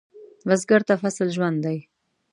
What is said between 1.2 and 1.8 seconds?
ژوند دی